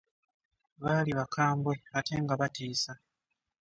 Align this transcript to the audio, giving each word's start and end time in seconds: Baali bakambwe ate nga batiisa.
Baali 0.81 1.11
bakambwe 1.19 1.73
ate 1.97 2.15
nga 2.23 2.35
batiisa. 2.41 2.91